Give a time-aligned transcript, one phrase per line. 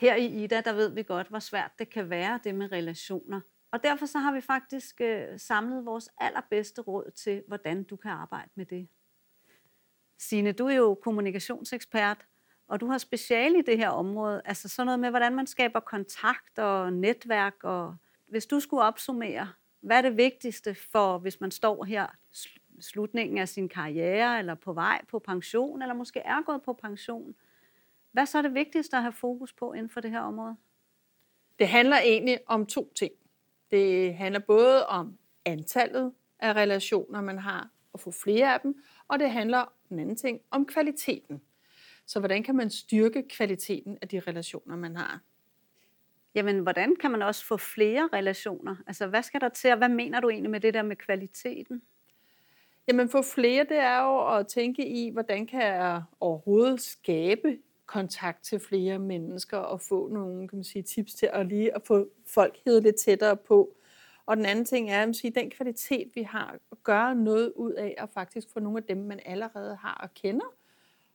[0.00, 3.40] her i Ida, der ved vi godt, hvor svært det kan være, det med relationer.
[3.70, 8.10] Og derfor så har vi faktisk øh, samlet vores allerbedste råd til, hvordan du kan
[8.10, 8.88] arbejde med det.
[10.18, 12.26] Sine, du er jo kommunikationsekspert,
[12.68, 14.42] og du har speciale i det her område.
[14.44, 17.54] Altså sådan noget med, hvordan man skaber kontakt og netværk.
[17.62, 19.48] Og hvis du skulle opsummere,
[19.80, 22.06] hvad er det vigtigste for, hvis man står her
[22.80, 27.34] slutningen af sin karriere, eller på vej på pension, eller måske er gået på pension.
[28.12, 30.56] Hvad så er det vigtigste at have fokus på inden for det her område?
[31.58, 33.12] Det handler egentlig om to ting.
[33.70, 39.18] Det handler både om antallet af relationer, man har, og få flere af dem, og
[39.18, 41.42] det handler, den anden ting, om kvaliteten.
[42.06, 45.20] Så hvordan kan man styrke kvaliteten af de relationer, man har?
[46.34, 48.76] Jamen, hvordan kan man også få flere relationer?
[48.86, 51.82] Altså, hvad skal der til, og hvad mener du egentlig med det der med kvaliteten?
[52.88, 57.58] Jamen, få flere, det er jo at tænke i, hvordan kan jeg overhovedet skabe
[57.90, 61.82] kontakt til flere mennesker og få nogle kan man sige, tips til at lige at
[61.86, 63.76] få folk hævet lidt tættere på.
[64.26, 67.72] Og den anden ting er at sige, den kvalitet, vi har, at gøre noget ud
[67.72, 70.54] af at faktisk få nogle af dem, man allerede har og kender,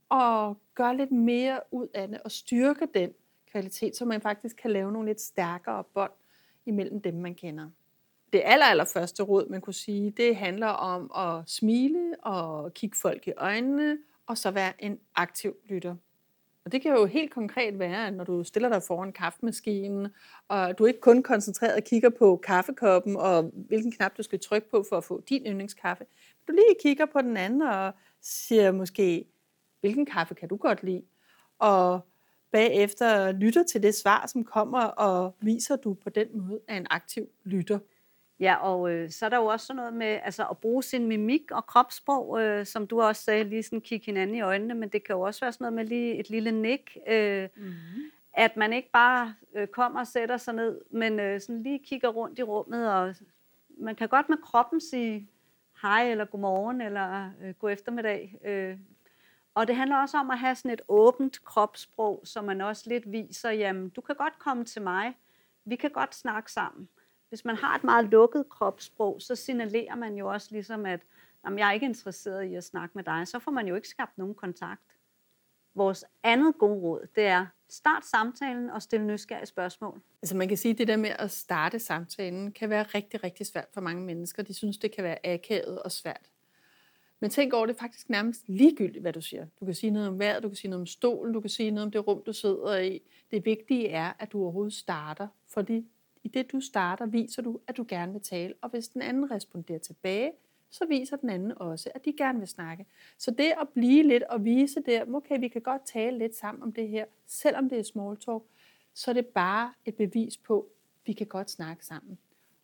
[0.10, 3.14] og gøre lidt mere ud af det og styrke den
[3.52, 6.12] kvalitet, så man faktisk kan lave nogle lidt stærkere bånd
[6.66, 7.70] imellem dem, man kender.
[8.34, 12.98] Det aller, aller første råd, man kunne sige, det handler om at smile og kigge
[13.02, 15.96] folk i øjnene, og så være en aktiv lytter.
[16.66, 20.08] Og det kan jo helt konkret være, når du stiller dig foran kaffemaskinen,
[20.48, 24.86] og du ikke kun koncentreret kigger på kaffekoppen og hvilken knap du skal trykke på
[24.90, 26.06] for at få din yndlingskaffe.
[26.48, 29.26] Du lige kigger på den anden og siger måske,
[29.82, 31.04] hvilken kaffe kan du godt lide?
[31.60, 32.00] Og
[32.52, 36.88] bagefter lytter til det svar, som kommer, og viser du på den måde er en
[36.90, 37.80] aktiv lytter.
[38.40, 41.08] Ja, og øh, så er der jo også sådan noget med altså, at bruge sin
[41.08, 44.90] mimik og kropssprog, øh, som du også sagde, lige sådan kigge hinanden i øjnene, men
[44.90, 46.98] det kan jo også være sådan noget med lige et lille nik.
[47.08, 48.12] Øh, mm-hmm.
[48.34, 52.10] At man ikke bare øh, kommer og sætter sig ned, men øh, sådan lige kigger
[52.10, 53.16] rundt i rummet, og
[53.78, 55.30] man kan godt med kroppen sige
[55.82, 58.40] hej, eller godmorgen, eller øh, god eftermiddag.
[58.46, 58.78] Øh,
[59.54, 63.12] og det handler også om at have sådan et åbent kropssprog, så man også lidt
[63.12, 65.14] viser, jamen, du kan godt komme til mig,
[65.66, 66.90] vi kan godt snakke sammen.
[67.36, 71.02] Hvis man har et meget lukket kropssprog, så signalerer man jo også ligesom, at
[71.46, 73.28] jamen, jeg er ikke interesseret i at snakke med dig.
[73.28, 74.98] Så får man jo ikke skabt nogen kontakt.
[75.74, 80.02] Vores andet gode råd, det er, start samtalen og stille nysgerrige spørgsmål.
[80.22, 83.46] Altså man kan sige, at det der med at starte samtalen kan være rigtig, rigtig
[83.46, 84.44] svært for mange mennesker.
[84.44, 86.32] De synes, det kan være akavet og svært.
[87.20, 89.46] Men tænk over det faktisk nærmest ligegyldigt, hvad du siger.
[89.60, 91.72] Du kan sige noget om vejret, du kan sige noget om stolen, du kan sige
[91.72, 93.02] noget om det rum, du sidder i.
[93.32, 95.88] Det vigtige er, at du overhovedet starter, fordi
[96.26, 98.54] i det du starter, viser du, at du gerne vil tale.
[98.62, 100.32] Og hvis den anden responderer tilbage,
[100.70, 102.86] så viser den anden også, at de gerne vil snakke.
[103.18, 106.64] Så det at blive lidt og vise der, okay, vi kan godt tale lidt sammen
[106.64, 108.44] om det her, selvom det er small talk,
[108.94, 112.18] så er det bare et bevis på, at vi kan godt snakke sammen.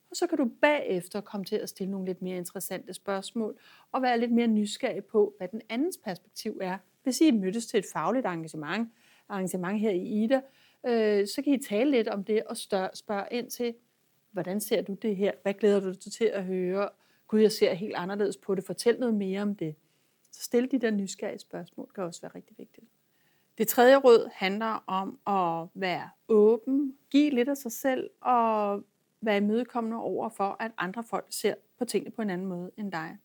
[0.09, 3.59] Og så kan du bagefter komme til at stille nogle lidt mere interessante spørgsmål,
[3.91, 6.77] og være lidt mere nysgerrig på, hvad den andens perspektiv er.
[7.03, 8.89] Hvis I mødtes til et fagligt engagement,
[9.29, 10.41] arrangement her i Ida,
[10.85, 13.75] øh, så kan I tale lidt om det og spørge ind til,
[14.31, 15.31] hvordan ser du det her?
[15.41, 16.89] Hvad glæder du dig til at høre?
[17.27, 18.63] Gud, jeg ser helt anderledes på det.
[18.63, 19.75] Fortæl noget mere om det.
[20.31, 22.87] Så stille de der nysgerrige spørgsmål kan også være rigtig vigtigt.
[23.57, 28.83] Det tredje råd handler om at være åben, give lidt af sig selv og
[29.21, 32.91] være imødekommende over for, at andre folk ser på tingene på en anden måde end
[32.91, 33.17] dig.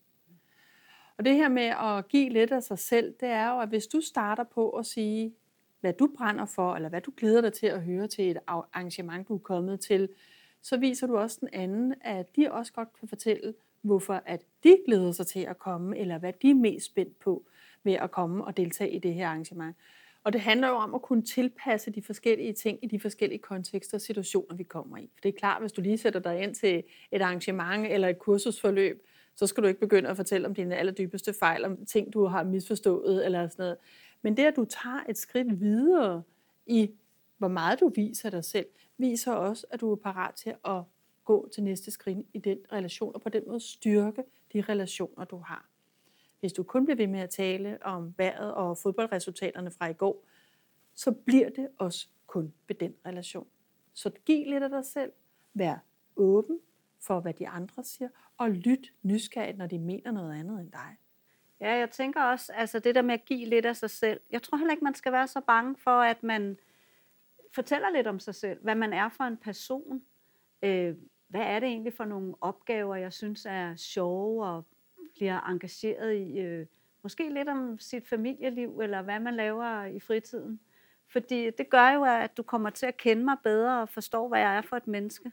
[1.18, 3.86] Og det her med at give lidt af sig selv, det er jo, at hvis
[3.86, 5.34] du starter på at sige,
[5.80, 9.28] hvad du brænder for, eller hvad du glæder dig til at høre til et arrangement,
[9.28, 10.08] du er kommet til,
[10.62, 14.78] så viser du også den anden, at de også godt kan fortælle, hvorfor at de
[14.86, 17.44] glæder sig til at komme, eller hvad de er mest spændt på
[17.84, 19.76] ved at komme og deltage i det her arrangement.
[20.24, 23.96] Og det handler jo om at kunne tilpasse de forskellige ting i de forskellige kontekster
[23.96, 25.10] og situationer, vi kommer i.
[25.14, 26.82] For det er klart, hvis du lige sætter dig ind til
[27.12, 29.06] et arrangement eller et kursusforløb,
[29.36, 32.44] så skal du ikke begynde at fortælle om dine allerdybeste fejl, om ting, du har
[32.44, 33.76] misforstået eller sådan noget.
[34.26, 36.22] Men det, at du tager et skridt videre
[36.66, 36.90] i,
[37.38, 38.66] hvor meget du viser dig selv,
[38.98, 40.82] viser også, at du er parat til at
[41.24, 45.36] gå til næste skridt i den relation, og på den måde styrke de relationer, du
[45.36, 45.68] har.
[46.40, 50.24] Hvis du kun bliver ved med at tale om vejret og fodboldresultaterne fra i går,
[50.94, 53.46] så bliver det også kun ved den relation.
[53.94, 55.12] Så giv lidt af dig selv,
[55.54, 55.78] vær
[56.16, 56.58] åben
[57.00, 60.96] for, hvad de andre siger, og lyt nysgerrigt, når de mener noget andet end dig.
[61.60, 64.20] Ja, jeg tænker også, altså det der med at give lidt af sig selv.
[64.30, 66.58] Jeg tror heller ikke, man skal være så bange for, at man
[67.52, 68.62] fortæller lidt om sig selv.
[68.62, 70.02] Hvad man er for en person.
[70.62, 70.96] Øh,
[71.28, 74.64] hvad er det egentlig for nogle opgaver, jeg synes er sjove og
[75.14, 76.38] bliver engageret i?
[76.38, 76.66] Øh,
[77.02, 80.60] måske lidt om sit familieliv, eller hvad man laver i fritiden.
[81.08, 84.40] Fordi det gør jo, at du kommer til at kende mig bedre og forstå, hvad
[84.40, 85.32] jeg er for et menneske.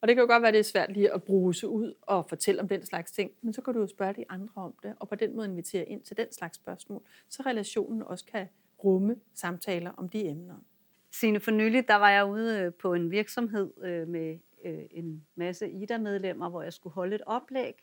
[0.00, 2.60] Og det kan jo godt være, det er svært lige at bruse ud og fortælle
[2.60, 5.08] om den slags ting, men så kan du jo spørge de andre om det, og
[5.08, 8.48] på den måde invitere ind til den slags spørgsmål, så relationen også kan
[8.84, 10.54] rumme samtaler om de emner.
[11.10, 15.26] Signe, for nylig, der var jeg ude øh, på en virksomhed øh, med øh, en
[15.34, 17.74] masse IDA-medlemmer, hvor jeg skulle holde et oplæg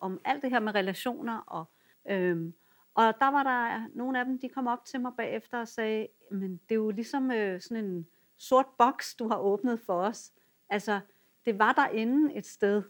[0.00, 1.38] om alt det her med relationer.
[1.38, 1.64] Og,
[2.10, 2.54] øhm,
[2.94, 6.06] og der var der nogle af dem, de kom op til mig bagefter og sagde,
[6.30, 7.30] men det er jo ligesom
[7.60, 8.06] sådan en
[8.36, 10.32] sort boks, du har åbnet for os.
[10.70, 11.00] Altså,
[11.46, 12.82] det var derinde et sted.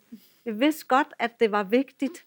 [0.45, 2.27] Jeg vidste godt, at det var vigtigt,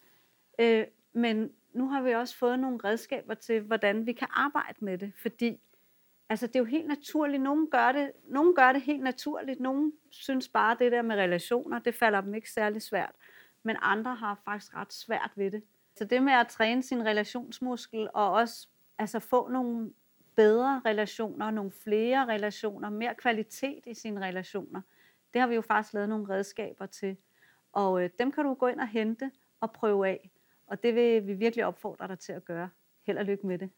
[0.60, 4.98] øh, men nu har vi også fået nogle redskaber til, hvordan vi kan arbejde med
[4.98, 5.60] det, fordi
[6.30, 7.44] altså, det er jo helt naturligt.
[7.44, 9.60] Nogle gør, det, nogle gør det helt naturligt.
[9.60, 13.12] Nogle synes bare, det der med relationer, det falder dem ikke særlig svært.
[13.63, 15.63] Men andre har faktisk ret svært ved det.
[15.95, 18.68] Så det med at træne sin relationsmuskel og også
[18.98, 19.92] altså, få nogle
[20.36, 24.81] bedre relationer, nogle flere relationer, mere kvalitet i sine relationer–
[25.36, 27.18] det har vi jo faktisk lavet nogle redskaber til.
[27.74, 30.32] Og øh, dem kan du gå ind og hente og prøve af.
[30.68, 32.70] Og det vil vi virkelig opfordre dig til at gøre.
[33.04, 33.70] Held og lykke med det.